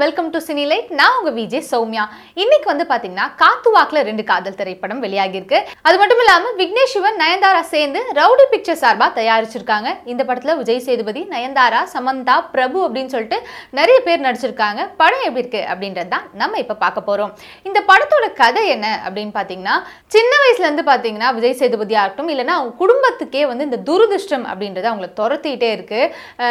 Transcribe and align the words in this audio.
Welcome 0.00 0.28
to 0.34 0.38
சினிலைட் 0.46 0.90
நான் 0.98 1.14
உங்க 1.18 1.30
விஜய் 1.38 1.62
சௌமியா. 1.70 2.04
இன்னைக்கு 2.42 2.66
வந்து 2.70 2.84
பாத்தீங்கன்னா 2.90 3.24
காத்து 3.40 3.68
வாக்குல 3.74 4.02
ரெண்டு 4.08 4.22
காதல் 4.30 4.56
திரைப்படம் 4.60 5.00
வெளியாகிருக்கு 5.04 5.58
அது 5.86 5.96
மட்டும் 6.00 6.20
இல்லாம 6.22 6.52
விக்னேஷ் 6.60 6.92
சிவன் 6.94 7.18
நயன்தாரா 7.22 7.62
சேர்ந்து 7.72 8.00
ரவுடி 8.18 8.44
பிக்சர் 8.52 8.78
சார்பா 8.82 9.06
தயாரிச்சிருக்காங்க. 9.18 9.88
இந்த 10.12 10.22
படத்துல 10.28 10.54
விஜய் 10.60 10.82
சேதுபதி 10.86 11.22
நயன்தாரா 11.34 11.80
சமந்தா 11.94 12.36
பிரபு 12.54 12.78
அப்படின்னு 12.86 13.12
சொல்லிட்டு 13.14 13.38
நிறைய 13.78 13.98
பேர் 14.06 14.24
நடிச்சிருக்காங்க. 14.26 14.80
படம் 15.00 15.24
எப்படி 15.28 15.42
இருக்கு 15.44 15.62
அப்படின்றது 15.72 16.10
தான் 16.14 16.24
நம்ம 16.42 16.60
இப்ப 16.64 16.76
பார்க்க 16.84 17.08
போறோம். 17.08 17.32
இந்த 17.70 17.82
படத்தோட 17.90 18.28
கதை 18.42 18.64
என்ன 18.76 18.86
அப்படின்னு 19.06 19.34
பாத்தீங்கன்னா 19.38 19.76
சின்ன 20.16 20.32
வயசுல 20.44 20.66
இருந்து 20.68 20.86
பாத்தீங்கன்னா 20.92 21.30
விஜய் 21.40 21.58
சேதுபதி 21.62 21.96
ஆகட்டும் 22.04 22.32
இல்லைன்னா 22.34 22.56
அவங்க 22.60 22.74
குடும்பத்துக்கே 22.82 23.44
வந்து 23.52 23.68
இந்த 23.70 23.80
துரதிருஷ்டம் 23.90 24.48
அப்படின்றத 24.52 24.90
அவங்கள 24.92 25.10
துரத்திட்டே 25.20 25.70
இருக்கு. 25.76 26.02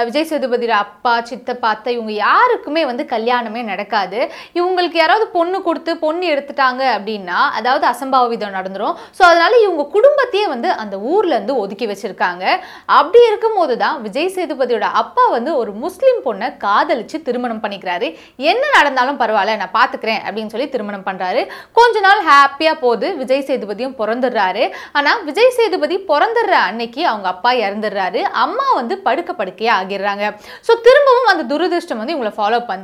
விஜய் 0.10 0.30
சேதுபதியோட 0.34 0.78
அப்பா 0.86 1.16
சித்தப்பா 1.32 1.74
அத்தை 1.76 1.96
இவங்க 1.98 2.16
யாருக்குமே 2.28 2.86
வந்து 2.92 3.04
கல்யாணம் 3.16 3.30
நடக்காது. 3.72 4.20
இவங்களுக்கு 4.58 4.98
யாராவது 5.00 5.26
பொண்ணு 5.36 5.58
கொடுத்து 5.68 5.92
பொண்ணு 6.04 6.26
எடுத்துட்டாங்க 6.34 6.84
அப்படின்னா 6.96 7.40
அதாவது 7.58 7.86
அசம்பாவிதம் 7.92 8.56
நடந்துடும் 8.58 8.96
ஸோ 9.18 9.22
அதனால 9.30 9.54
இவங்க 9.66 9.84
குடும்பத்தையே 9.96 10.46
வந்து 10.54 10.70
அந்த 10.84 10.96
ஊர்ல 11.12 11.34
இருந்து 11.36 11.56
ஒதுக்கி 11.64 11.86
வச்சிருக்காங்க. 11.92 12.44
அப்படி 13.00 13.22
இருக்கும்போது 13.30 13.76
தான் 13.84 13.98
விஜய் 14.06 14.34
சேதுபதியோட 14.36 14.88
அப்பா 15.02 15.24
வந்து 15.36 15.52
ஒரு 15.62 15.72
முஸ்லீம் 15.84 16.20
பொண்ணை 16.26 16.48
காதலிச்சு 16.66 17.18
திருமணம் 17.28 17.62
பண்ணிக்கிறாரு. 17.64 18.10
என்ன 18.52 18.64
நடந்தாலும் 18.78 19.20
பரவாயில்ல 19.22 19.58
நான் 19.62 19.76
பார்த்துக்கிறேன் 19.80 20.22
அப்படின்னு 20.28 20.54
சொல்லி 20.56 20.68
திருமணம் 20.76 21.08
பண்றாரு. 21.10 21.44
கொஞ்ச 21.80 21.96
நாள் 22.08 22.22
ஹாப்பியா 22.30 22.74
போகுது 22.84 23.10
விஜய் 23.22 23.48
சேதுபதியும் 23.50 23.98
பிறந்துடுறாரு. 24.02 24.66
ஆனா 25.00 25.14
விஜய் 25.30 25.56
சேதுபதி 25.60 25.98
பிறந்துடுற 26.12 26.56
அன்னைக்கு 26.70 27.02
அவங்க 27.12 27.28
அப்பா 27.34 27.54
இறந்துடுறாரு. 27.66 28.22
அம்மா 28.46 28.68
வந்து 28.80 28.98
படுக்க 29.08 29.32
படுக்கையா 29.42 29.74
ஆகிடுறாங்க. 29.80 30.26
ஸோ 30.68 30.72
திரும்பவும் 30.88 31.32
அந்த 31.34 31.44
துரதிருஷ்டம் 31.54 32.02
வந்து 32.02 32.16
இவங்களை 32.16 32.34
ஃபாலோ 32.38 32.60
பண்ணி 32.72 32.80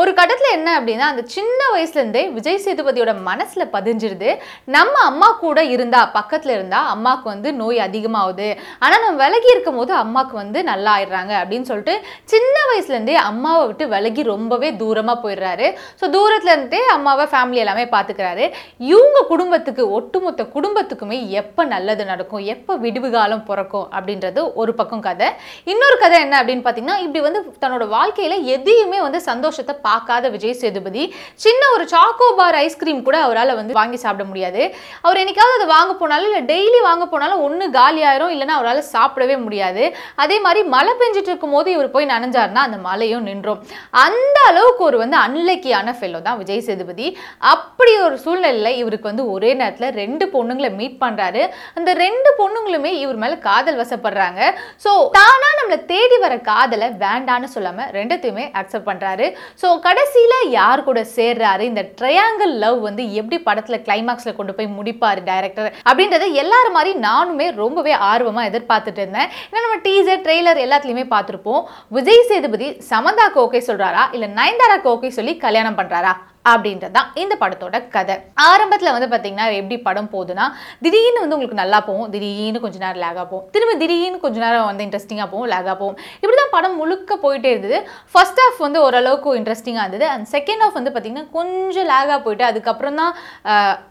ஒரு 0.00 0.10
கட்டத்தில் 0.18 0.54
என்ன 0.56 0.68
அப்படின்னா 0.78 1.06
அந்த 1.12 1.22
சின்ன 1.34 1.58
வயசுலேருந்தே 1.72 2.20
விஜய் 2.36 2.60
சேதுபதியோட 2.64 3.12
மனசில் 3.26 3.64
பதிஞ்சிருது. 3.74 4.30
நம்ம 4.76 4.94
அம்மா 5.08 5.28
கூட 5.42 5.58
இருந்தா 5.74 6.00
பக்கத்தில் 6.14 6.52
இருந்தால் 6.54 6.88
அம்மாவுக்கு 6.92 7.26
வந்து 7.32 7.48
நோய் 7.58 7.78
அதிகமாகுது. 7.86 8.48
ஆனால் 8.84 9.02
நம்ம 9.04 9.18
விலகி 9.24 9.48
இருக்கும் 9.54 9.78
போது 9.80 9.92
அம்மாவுக்கு 10.02 10.36
வந்து 10.42 10.60
நல்லா 10.70 10.92
ஆயிடுறாங்க 10.96 11.32
அப்படின்னு 11.40 11.68
சொல்லிட்டு 11.70 11.96
சின்ன 12.32 12.54
வயசுலேருந்தே 12.70 13.16
அம்மாவை 13.30 13.64
விட்டு 13.66 13.86
விலகி 13.94 14.24
ரொம்பவே 14.32 14.70
தூரமாக 14.82 15.18
போயிடுறாரு. 15.24 15.68
ஸோ 16.00 16.10
தூரத்தில் 16.16 16.54
இருந்தே 16.54 16.80
அம்மாவை 16.96 17.26
ஃபேமிலி 17.34 17.62
எல்லாமே 17.64 17.84
பார்த்துக்கிறாரு 17.96 18.46
இவங்க 18.92 19.18
குடும்பத்துக்கு 19.32 19.84
ஒட்டுமொத்த 19.98 20.48
குடும்பத்துக்குமே 20.56 21.20
எப்போ 21.42 21.62
நல்லது 21.74 22.06
நடக்கும் 22.12 22.46
எப்போ 22.54 22.72
விடுவு 22.86 23.10
காலம் 23.16 23.44
பிறக்கும் 23.50 23.86
அப்படின்றது 23.96 24.40
ஒரு 24.62 24.74
பக்கம் 24.80 25.04
கதை. 25.10 25.30
இன்னொரு 25.74 25.98
கதை 26.04 26.18
என்ன 26.24 26.34
அப்படின்னு 26.40 26.66
பார்த்தீங்கன்னா 26.66 26.98
இப்படி 27.06 27.22
வந்து 27.28 27.42
தன்னோட 27.62 27.84
வாழ்க்கையில் 27.96 28.48
எதையுமே 28.56 28.98
வந்து 29.08 29.22
சந்தோஷத்தை 29.30 29.76
பார்க்காத 29.88 30.30
விஜய் 30.34 30.58
சேதுபதி 30.62 31.04
சின்ன 31.44 31.62
ஒரு 31.74 31.84
சாக்கோ 31.94 32.28
பார் 32.40 32.58
ஐஸ்கிரீம் 32.64 33.04
கூட 33.08 33.16
அவரால் 33.26 33.54
வந்து 33.60 33.78
வாங்கி 33.80 33.98
சாப்பிட 34.04 34.24
முடியாது. 34.30 34.62
அவர் 35.04 35.20
என்னைக்காவது 35.22 35.56
அதை 35.58 35.68
வாங்க 35.76 35.92
போனாலும் 36.02 36.28
இல்லை 36.30 36.42
டெய்லி 36.52 36.80
வாங்க 36.88 37.04
போனாலும் 37.12 37.42
ஒன்று 37.46 37.66
காலியாயிரும் 37.78 38.32
இல்லைன்னா 38.34 38.56
அவரால் 38.58 38.82
சாப்பிடவே 38.94 39.36
முடியாது. 39.44 39.84
அதே 40.24 40.38
மாதிரி 40.46 40.62
மழை 40.74 40.94
பெஞ்சிட்டு 41.02 41.30
இருக்கும் 41.32 41.54
போது 41.56 41.68
இவர் 41.76 41.92
போய் 41.94 42.10
நனைஞ்சார்னா 42.14 42.62
அந்த 42.68 42.78
மழையும் 42.88 43.26
நின்றோம். 43.30 43.60
அந்த 44.04 44.36
அளவுக்கு 44.50 44.84
ஒரு 44.88 44.96
வந்து 45.04 45.18
அன்லக்கியான 45.26 45.94
ஃபெல்லோ 45.98 46.22
தான் 46.28 46.38
விஜய் 46.42 46.66
சேதுபதி. 46.68 47.06
அப்படி 47.54 47.92
ஒரு 48.06 48.16
சூழ்நிலையில் 48.24 48.78
இவருக்கு 48.82 49.10
வந்து 49.10 49.26
ஒரே 49.34 49.50
நேரத்தில் 49.60 49.96
ரெண்டு 50.02 50.24
பொண்ணுங்களை 50.34 50.70
மீட் 50.80 50.98
பண்ணுறாரு 51.04 51.42
அந்த 51.78 51.90
ரெண்டு 52.04 52.30
பொண்ணுங்களுமே 52.40 52.92
இவர் 53.02 53.20
மேலே 53.24 53.36
காதல் 53.48 53.80
வசப்படுறாங்க. 53.82 54.40
ஸோ 54.84 54.90
தானாக 55.18 55.56
நம்மளை 55.60 55.78
தேடி 55.92 56.18
வர 56.24 56.34
காதலை 56.50 56.88
வேண்டான்னு 57.04 57.48
சொல்லாம 57.56 57.88
ரெண்டுத்தையுமே 57.98 58.44
அக்செப்ட் 58.60 58.88
பண்றாரு. 58.90 59.28
ஸோ 59.62 59.68
கடைசியில் 59.86 60.50
யார் 60.58 60.84
கூட 60.88 61.00
சேர்றாரு? 61.16 61.64
இந்த 61.70 61.82
ட்ரையாங்கிள் 61.98 62.52
லவ் 62.64 62.78
வந்து 62.86 63.02
எப்படி 63.20 63.38
படத்தில் 63.48 63.82
கிளைமேக்ஸில் 63.86 64.36
கொண்டு 64.38 64.54
போய் 64.56 64.74
முடிப்பார் 64.78 65.20
டைரக்டர் 65.28 65.70
அப்படின்றத 65.88 66.28
எல்லாரும் 66.42 66.76
மாதிரி 66.78 66.92
நானுமே 67.06 67.46
ரொம்பவே 67.62 67.94
ஆர்வமாக 68.10 68.50
எதிர்பார்த்துட்டு 68.50 69.02
இருந்தேன். 69.04 69.30
ஏன்னா 69.48 69.64
நம்ம 69.66 69.78
டீசர் 69.86 70.24
ட்ரெய்லர் 70.26 70.64
எல்லாத்துலேயுமே 70.66 71.06
பார்த்துருப்போம். 71.14 71.62
விஜய் 71.98 72.28
சேதுபதி 72.32 72.68
சமந்தா 72.90 73.28
கோகே 73.38 73.62
சொல்கிறாரா 73.70 74.04
இல்லை 74.16 74.30
நயன்தாரா 74.40 74.78
கோகே 74.88 75.10
சொல்லி 75.20 75.34
கல்யாணம் 75.46 75.80
பண்ணுறாரா 75.80 76.14
அப்படின்றது 76.50 76.94
தான் 76.96 77.08
இந்த 77.22 77.34
படத்தோட 77.42 77.76
கதை. 77.94 78.16
ஆரம்பத்தில் 78.48 78.92
வந்து 78.96 79.08
பார்த்தீங்கன்னா 79.12 79.46
எப்படி 79.60 79.76
படம் 79.88 80.10
போகுதுன்னா 80.14 80.46
திடீர்னு 80.84 81.22
வந்து 81.24 81.36
உங்களுக்கு 81.36 81.58
நல்லா 81.62 81.78
போகும் 81.88 82.08
திடீர்னு 82.14 82.62
கொஞ்ச 82.64 82.78
நேரம் 82.84 83.02
லேகாக 83.04 83.24
போகும். 83.32 83.46
திரும்ப 83.54 83.74
திடீர்னு 83.82 84.18
கொஞ்ச 84.24 84.38
நேரம் 84.44 84.68
வந்து 84.70 84.84
இன்ட்ரெஸ்டிங்காக 84.86 85.28
போகும் 85.34 85.50
லேகாக 85.54 85.76
போகும். 85.82 85.98
இப்படி 86.22 86.36
தான் 86.40 86.52
படம் 86.56 86.76
முழுக்க 86.80 87.18
போயிட்டே 87.24 87.50
இருந்தது. 87.54 87.78
ஃபர்ஸ்ட் 88.12 88.40
ஹாஃப் 88.44 88.60
வந்து 88.66 88.78
ஓரளவுக்கு 88.86 89.36
இன்ட்ரெஸ்டிங்காக 89.40 89.84
இருந்தது. 89.86 90.06
அண்ட் 90.14 90.28
செகண்ட் 90.34 90.64
ஹாஃப் 90.64 90.78
வந்து 90.80 90.92
பார்த்தீங்கன்னா 90.94 91.26
கொஞ்சம் 91.38 91.88
லேகாக 91.92 92.18
போயிட்டு 92.26 92.46
அதுக்கப்புறம் 92.50 92.98
தான் 93.02 93.12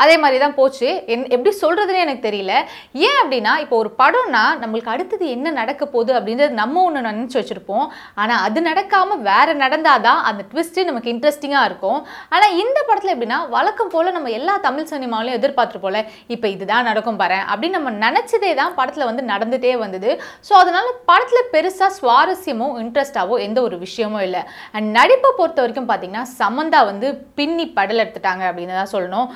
அதே 0.04 0.18
மாதிரி 0.24 0.40
தான் 0.46 0.58
போச்சு. 0.60 0.90
என் 1.14 1.28
எப்படி 1.36 1.54
சொல்கிறதுனே 1.64 2.02
எனக்கு 2.06 2.26
தெரியல. 2.28 2.54
ஏன் 3.08 3.20
அப்படின்னா 3.24 3.56
இப்போ 3.64 3.76
ஒரு 3.84 3.92
படம்னா 4.02 4.44
நம்மளுக்கு 4.64 4.94
அடுத்தது 4.96 5.26
என்ன 5.36 5.56
நடக்க 5.62 5.84
போகுது 5.96 6.12
அப்படின்றது 6.20 6.60
நம்ம 6.62 6.84
ஒன்று 6.88 7.08
நினச்சி 7.10 7.38
வச்சுருப்போம். 7.40 7.88
ஆனால் 8.22 8.42
அது 8.48 8.60
நடக்காமல் 8.70 9.24
வேறு 9.30 9.54
நடந்தால் 9.64 10.06
தான் 10.08 10.22
அந்த 10.30 10.42
ட்விஸ்ட்டு 10.52 10.88
நமக்கு 10.90 11.12
இன்ட்ரெஸ்டிங்காக 11.16 11.70
இருக்கும். 11.70 12.00
ஆனால் 12.42 12.60
இந்த 12.62 12.80
படத்தில் 12.86 13.12
எப்படின்னா 13.14 13.38
வழக்கம் 13.56 13.90
போல் 13.94 14.08
நம்ம 14.16 14.30
எல்லா 14.38 14.54
தமிழ் 14.64 14.88
சினிமாவிலையும் 14.92 15.38
எதிர்பார்த்துருப்போம் 15.40 16.08
இப்போ 16.34 16.48
இதுதான் 16.54 16.88
நடக்கும் 16.90 17.20
பாரு 17.20 17.38
அப்படின்னு 17.52 17.78
நம்ம 17.78 17.92
நினச்சதே 18.04 18.52
தான் 18.60 18.74
படத்தில் 18.78 19.06
வந்து 19.10 19.24
நடந்துகிட்டே 19.32 19.74
வந்தது. 19.82 20.10
ஸோ 20.48 20.54
அதனால் 20.62 20.88
படத்தில் 21.10 21.50
பெருசாக 21.54 21.90
சுவாரஸ்யமோ 21.98 22.68
இன்ட்ரெஸ்டாவோ 22.84 23.36
எந்த 23.48 23.60
ஒரு 23.68 23.78
விஷயமும் 23.84 24.24
இல்லை. 24.28 24.42
அண்ட் 24.76 24.90
நடிப்பை 24.98 25.32
பொறுத்த 25.42 25.62
வரைக்கும் 25.64 25.90
பார்த்தீங்கன்னா 25.92 26.24
சமந்தா 26.40 26.80
வந்து 26.90 27.10
பின்னி 27.40 27.68
படல் 27.78 28.04
எடுத்துட்டாங்க 28.04 28.44
அப்படின்னு 28.50 28.80
தான் 28.80 28.92
சொல்லணும். 28.96 29.28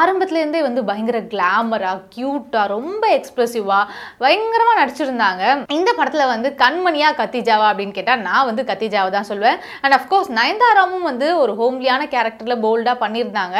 ஆரம்பத்துலேருந்தே 0.00 0.62
வந்து 0.68 0.84
பயங்கர 0.90 1.20
கிளாமராக 1.32 2.04
க்யூட்டாக 2.16 2.66
ரொம்ப 2.76 3.02
எக்ஸ்ப்ரெசிவாக 3.18 3.88
பயங்கரமாக 4.24 4.78
நடிச்சிருந்தாங்க. 4.82 5.42
இந்த 5.78 5.90
படத்தில் 6.00 6.32
வந்து 6.34 6.50
கண்மணியாக 6.64 7.18
கத்திஜாவா 7.22 7.68
அப்படின்னு 7.72 7.98
கேட்டால் 8.00 8.24
நான் 8.28 8.48
வந்து 8.52 8.68
கத்திஜாவை 8.72 9.10
தான் 9.18 9.30
சொல்லுவேன். 9.32 9.58
அண்ட் 9.84 9.98
அஃப்கோர்ஸ் 10.00 10.32
நயன்தாராவும் 10.40 11.10
வந்து 11.12 11.26
ஒரு 11.44 11.54
ஹோம்லியான 11.62 12.02
கேரக்டரில் 12.34 12.62
போல்டாக 12.64 12.96
பண்ணியிருந்தாங்க 13.02 13.56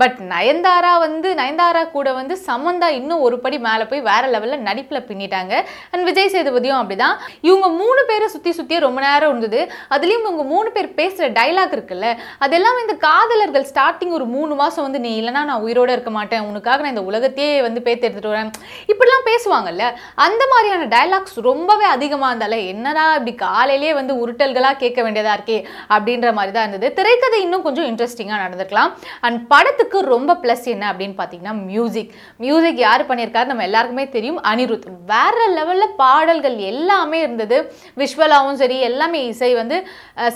பட் 0.00 0.18
நயன்தாரா 0.32 0.92
வந்து 1.04 1.28
நயன்தாரா 1.40 1.82
கூட 1.96 2.08
வந்து 2.18 2.34
சமந்தா 2.46 2.88
இன்னும் 2.98 3.22
ஒரு 3.26 3.36
படி 3.44 3.58
மேலே 3.66 3.84
போய் 3.90 4.04
வேற 4.10 4.22
லெவலில் 4.34 4.64
நடிப்பில் 4.68 5.06
பின்னிட்டாங்க. 5.08 5.54
அண்ட் 5.92 6.04
விஜய் 6.08 6.32
சேதுபதியும் 6.34 6.80
அப்படிதான். 6.82 7.16
இவங்க 7.48 7.68
மூணு 7.82 8.00
பேரை 8.10 8.28
சுற்றி 8.34 8.52
சுற்றியே 8.58 8.80
ரொம்ப 8.86 9.00
நேரம் 9.06 9.30
இருந்தது. 9.32 9.60
அதுலேயும் 9.94 10.24
இவங்க 10.26 10.44
மூணு 10.52 10.68
பேர் 10.76 10.88
பேசுகிற 11.00 11.28
டைலாக் 11.40 11.74
இருக்குல்ல 11.76 12.08
அதெல்லாம் 12.46 12.80
இந்த 12.84 12.96
காதலர்கள் 13.06 13.66
ஸ்டார்டிங் 13.72 14.14
ஒரு 14.18 14.26
மூணு 14.36 14.54
மாதம் 14.62 14.86
வந்து 14.86 15.00
நீ 15.06 15.12
இல்லைனா 15.20 15.44
நான் 15.50 15.64
உயிரோட 15.66 15.90
இருக்க 15.96 16.12
மாட்டேன். 16.18 16.46
உனக்காக 16.50 16.80
நான் 16.82 16.94
இந்த 16.96 17.06
உலகத்தையே 17.10 17.54
வந்து 17.66 17.80
பேத்து 17.86 18.06
எடுத்துட்டு 18.08 18.34
வரேன். 18.34 18.52
இப்படிலாம் 18.92 19.28
பேசுவாங்கல்ல. 19.30 19.84
அந்த 20.26 20.42
மாதிரியான 20.52 20.88
டைலாக்ஸ் 20.96 21.38
ரொம்பவே 21.50 21.86
அதிகமாக 21.96 22.32
இருந்தால 22.32 22.56
என்னடா 22.72 23.04
இப்படி 23.18 23.34
காலையிலேயே 23.46 23.92
வந்து 24.00 24.12
உருட்டல்களாக 24.22 24.80
கேட்க 24.82 25.00
வேண்டியதாக 25.02 25.36
இருக்கே? 25.38 25.58
அப்படின்ற 25.94 26.28
மாதிரி 26.38 26.52
தான் 26.56 26.66
இருந்தது. 26.68 26.88
திரைக்கதை 26.98 27.38
இன்னும் 27.46 27.64
கொஞ்சம் 27.66 27.88
இன்ட்ரெஸ்ட் 27.90 28.13
இன்ட்ரெஸ்டிங்காக 28.14 28.42
நடந்திருக்கலாம். 28.44 28.90
அண்ட் 29.26 29.38
படத்துக்கு 29.52 29.98
ரொம்ப 30.14 30.32
ப்ளஸ் 30.42 30.66
என்ன 30.74 30.84
அப்படின்னு 30.92 31.16
பார்த்தீங்கன்னா 31.20 31.54
மியூசிக் 31.70 32.12
மியூசிக் 32.44 32.80
யார் 32.86 33.08
பண்ணியிருக்காரு? 33.08 33.50
நம்ம 33.52 33.66
எல்லாருக்குமே 33.68 34.04
தெரியும் 34.16 34.40
அனிருத். 34.50 34.86
வேற 35.12 35.36
லெவலில் 35.56 35.94
பாடல்கள் 36.02 36.56
எல்லாமே 36.72 37.20
இருந்தது. 37.26 37.58
விஷுவலாகவும் 38.02 38.60
சரி 38.62 38.78
எல்லாமே 38.90 39.20
இசை 39.32 39.50
வந்து 39.60 39.78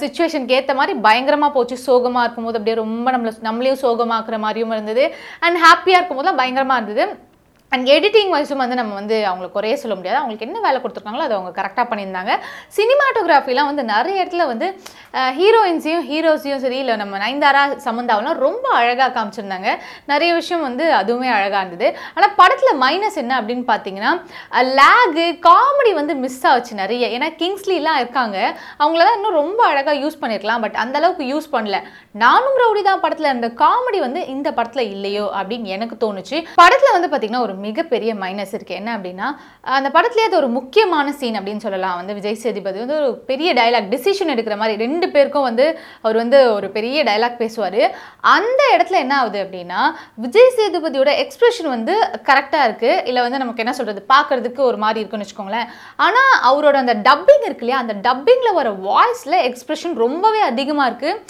சுச்சுவேஷனுக்கு 0.03 0.57
ஏற்ற 0.59 0.75
மாதிரி 0.81 0.95
பயங்கரமாக 1.07 1.53
போச்சு. 1.57 1.79
சோகமாக 1.87 2.25
இருக்கும்போது 2.27 2.59
அப்படியே 2.61 2.79
ரொம்ப 2.85 3.17
நம்மளை 3.17 3.33
நம்மளையும் 3.49 3.83
சோகமாக்குற 3.85 4.39
மாதிரியும் 4.47 4.75
இருந்தது. 4.77 5.07
அண்ட் 5.47 5.59
ஹாப்பியாக 5.67 5.99
இருக்கும்போது 6.01 6.39
பயங்கரமாக 6.43 6.81
இருந்தது. 6.83 7.07
அண்ட் 7.75 7.87
எடிட்டிங் 7.95 8.31
வைஸும் 8.35 8.63
வந்து 8.63 8.77
நம்ம 8.81 8.93
வந்து 8.99 9.17
அவங்களை 9.31 9.49
குறைய 9.57 9.75
சொல்ல 9.81 9.95
முடியாது. 9.97 10.19
அவங்களுக்கு 10.21 10.47
என்ன 10.47 10.61
வேலை 10.67 10.79
கொடுத்துருக்காங்களோ 10.83 11.25
அதை 11.27 11.35
அவங்க 11.39 11.51
கரெக்டாக 11.59 11.85
பண்ணியிருந்தாங்க. 11.91 12.33
சினிமாட்டோகிராஃபிலாம் 12.77 13.69
வந்து 13.71 13.85
நிறைய 13.93 14.23
இடத்துல 14.23 14.47
வந்து 14.53 14.67
ஹீரோயின்ஸையும் 15.41 16.05
ஹீரோஸையும் 16.11 16.63
சரி 16.65 16.79
இல்லை 16.83 16.95
நம்ம 17.03 17.19
நயன்தாரா 17.25 17.63
சமந்தாவெல்லாம் 17.87 18.41
ரொம்ப 18.47 18.67
அழகாக 18.79 19.11
காமிச்சிருந்தாங்க. 19.17 19.69
நிறைய 20.13 20.31
விஷயம் 20.41 20.65
வந்து 20.69 20.85
அதுவுமே 21.01 21.29
அழகாக 21.37 21.63
இருந்தது. 21.65 21.89
ஆனால் 22.17 22.35
படத்தில் 22.41 22.81
மைனஸ் 22.85 23.21
என்ன 23.25 23.35
அப்படின்னு 23.41 23.67
பார்த்தீங்கன்னா 23.73 24.13
லேகு 24.81 25.27
காமெடி 25.49 25.93
வந்து 26.01 26.17
மிஸ் 26.25 26.43
ஆச்சு 26.53 26.75
நிறைய. 26.83 27.05
ஏன்னா 27.19 27.31
கிங்ஸ்லிலாம் 27.43 28.01
இருக்காங்க. 28.03 28.39
அவங்கள 28.83 29.11
இன்னும் 29.19 29.39
ரொம்ப 29.43 29.61
அழகாக 29.73 29.97
யூஸ் 30.05 30.21
பண்ணியிருக்கலாம். 30.23 30.65
பட் 30.67 30.81
அந்த 30.85 30.97
அளவுக்கு 31.03 31.27
யூஸ் 31.33 31.53
பண்ணல. 31.57 31.79
நானும் 32.25 32.59
ரவுடி 32.63 32.83
தான் 32.91 33.05
படத்தில் 33.05 33.31
இருந்த 33.33 33.51
காமெடி 33.63 33.99
வந்து 34.07 34.21
இந்த 34.35 34.49
படத்தில் 34.59 34.91
இல்லையோ 34.97 35.27
அப்படின்னு 35.39 35.75
எனக்கு 35.79 35.97
தோணுச்சு. 36.07 36.37
படத்தில் 36.63 36.95
வந்து 36.97 37.09
பார்த்தீங்கன்னா 37.13 37.45
ஒரு 37.47 37.57
மிகப்பெரிய 37.67 38.11
மைனஸ் 38.23 38.53
இருக்குது 38.57 38.79
என்ன 38.81 38.91
அப்படின்னா 38.97 39.27
அந்த 39.79 39.89
படத்துலேயே 39.97 40.29
அது 40.29 40.39
ஒரு 40.41 40.49
முக்கியமான 40.59 41.13
சீன் 41.21 41.39
அப்படின்னு 41.41 41.65
சொல்லலாம். 41.67 41.97
வந்து 42.01 42.17
விஜய் 42.19 42.41
சேதுபதி 42.45 42.79
வந்து 42.83 42.99
ஒரு 43.01 43.11
பெரிய 43.31 43.49
டயலாக் 43.59 43.91
டிசிஷன் 43.95 44.33
எடுக்கிற 44.35 44.57
மாதிரி 44.63 44.83
ரெண்டு 44.85 45.09
பேருக்கும் 45.15 45.47
வந்து 45.49 45.67
அவர் 46.05 46.21
வந்து 46.23 46.41
ஒரு 46.57 46.69
பெரிய 46.77 47.05
டயலாக் 47.09 47.41
பேசுவார். 47.43 47.81
அந்த 48.37 48.61
இடத்துல 48.75 49.01
என்ன 49.05 49.17
ஆகுது 49.21 49.41
அப்படின்னா 49.45 49.81
விஜய் 50.27 50.55
சேதுபதியோட 50.59 51.13
எக்ஸ்பிரஷன் 51.25 51.71
வந்து 51.77 51.97
கரெக்டாக 52.31 52.69
இருக்குது 52.69 53.03
இல்லை 53.11 53.23
வந்து 53.27 53.43
நமக்கு 53.45 53.65
என்ன 53.67 53.75
சொல்கிறது 53.81 54.03
பார்க்கறதுக்கு 54.15 54.63
ஒரு 54.71 54.81
மாதிரி 54.85 55.03
இருக்குன்னு 55.03 55.27
வச்சுக்கோங்களேன். 55.27 55.69
ஆனால் 56.07 56.33
அவரோட 56.51 56.77
அந்த 56.85 56.97
டப்பிங் 57.11 57.47
இருக்கு 57.49 57.65
இல்லையா 57.67 57.83
அந்த 57.85 57.97
டப்பிங்கில் 58.09 58.59
வர 58.61 58.71
வாய்ஸில் 58.89 59.45
எக்ஸ்பிரஷன் 59.51 59.97
ரொம்பவே 60.05 60.43
அதிகமாக 60.51 60.91
இருக்குது 60.91 61.21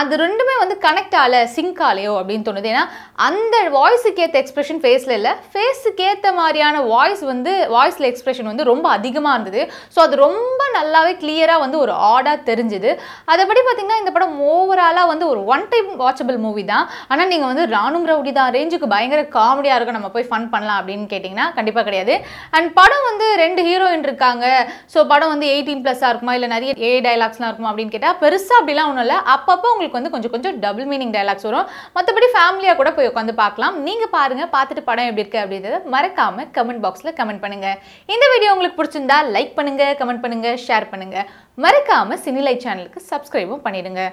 அது 0.00 0.14
ரெண்டுமே 0.22 0.54
வந்து 0.62 0.74
கனெக்ட் 0.86 1.16
ஆகலை 1.20 1.40
சிங்க் 1.54 1.80
ஆலையோ 1.88 2.12
அப்படின்னு 2.18 2.46
தோணுது. 2.48 2.68
ஏன்னா 2.72 2.84
அந்த 3.28 3.56
வாய்ஸுக்கு 3.76 4.22
ஏற்ற 4.24 4.36
எக்ஸ்பிரஷன் 4.42 4.80
ஃபேஸில் 4.82 5.14
இல்லை. 5.18 5.32
ஃபேஸுக்கு 5.52 6.04
ஏற்ற 6.10 6.28
மாதிரியான 6.38 6.82
வாய்ஸ் 6.92 7.22
வந்து 7.32 7.52
வாய்ஸில் 7.74 8.08
எக்ஸ்பிரஷன் 8.10 8.48
வந்து 8.50 8.66
ரொம்ப 8.70 8.86
அதிகமாக 8.96 9.34
இருந்தது. 9.36 9.62
ஸோ 9.94 10.00
அது 10.06 10.14
ரொம்ப 10.26 10.60
நல்லாவே 10.76 11.14
கிளியராக 11.22 11.62
வந்து 11.64 11.78
ஒரு 11.84 11.94
ஆடாக 12.12 12.36
தெரிஞ்சுது. 12.50 12.92
அதைப்படி 13.32 13.60
பார்த்திங்கன்னா 13.62 14.00
இந்த 14.02 14.12
படம் 14.16 14.36
ஓவராலாக 14.52 15.10
வந்து 15.12 15.26
ஒரு 15.32 15.42
ஒன் 15.54 15.66
டைம் 15.72 15.90
வாட்சபிள் 16.02 16.38
மூவி 16.46 16.64
தான். 16.72 16.86
ஆனால் 17.10 17.30
நீங்கள் 17.32 17.50
வந்து 17.52 17.66
ராணும் 17.76 18.06
ரவுடி 18.12 18.34
தான் 18.38 18.52
ரேஞ்சுக்கு 18.58 18.92
பயங்கர 18.94 19.22
காமெடியாக 19.36 19.78
இருக்கும். 19.78 19.98
நம்ம 19.98 20.12
போய் 20.16 20.28
ஃபன் 20.30 20.48
பண்ணலாம் 20.54 20.80
அப்படின்னு 20.80 21.06
கேட்டிங்கன்னா 21.14 21.48
கண்டிப்பாக 21.58 21.86
கிடையாது. 21.88 22.16
அண்ட் 22.58 22.70
படம் 22.80 23.06
வந்து 23.10 23.28
ரெண்டு 23.44 23.62
ஹீரோயின் 23.70 24.06
இருக்காங்க. 24.08 24.46
ஸோ 24.94 24.98
படம் 25.12 25.32
வந்து 25.34 25.48
எயிட்டீன் 25.54 25.84
ப்ளஸ்ஸாக 25.84 26.12
இருக்குமா? 26.12 26.36
இல்லை 26.38 26.50
நிறைய 26.56 26.72
ஏ 26.88 26.92
டைலாக்ஸ்லாம் 27.08 27.50
இருக்குமா? 27.50 27.72
அப்படின்னு 27.72 27.94
கேட்டால் 27.96 28.18
பெருசாக 28.24 28.60
அப்படிலாம் 28.60 28.90
ஒன்றும் 28.92 29.06
இல்லை. 29.06 29.20
அப்பப்போ 29.34 29.63
உங்களுக்கு 29.72 29.98
வந்து 29.98 30.12
கொஞ்சம் 30.14 30.32
கொஞ்சம் 30.34 30.58
டபுள் 30.64 30.88
மீனிங் 30.92 31.14
டைலாக்ஸ் 31.16 31.46
வரும். 31.48 31.68
மற்றபடி 31.96 32.28
ஃபேமிலியாக 32.34 32.78
கூட 32.80 32.92
போய் 32.96 33.10
உட்காந்து 33.12 33.34
பார்க்கலாம். 33.42 33.76
நீங்கள் 33.86 34.12
பாருங்கள் 34.16 34.52
பார்த்துட்டு 34.56 34.84
படம் 34.90 35.08
எப்படி 35.10 35.24
இருக்குது 35.24 35.44
அப்படின்றத 35.44 35.80
மறக்காமல் 35.94 36.50
கமெண்ட் 36.58 36.84
பாக்ஸில் 36.86 37.16
கமெண்ட் 37.20 37.44
பண்ணுங்கள் 37.46 37.78
இந்த 38.16 38.26
வீடியோ 38.34 38.52
உங்களுக்கு 38.56 38.80
பிடிச்சிருந்தா 38.80 39.18
லைக் 39.36 39.56
பண்ணுங்கள் 39.60 39.96
கமெண்ட் 40.02 40.24
பண்ணுங்கள் 40.26 40.60
ஷேர் 40.66 40.90
பண்ணுங்கள் 40.92 41.28
மறக்காமல் 41.66 42.22
சினிலை 42.26 42.56
சேனலுக்கு 42.66 43.02
சப்ஸ்கிரைபும் 43.12 43.66
பண்ணிடுங்க. 43.66 44.04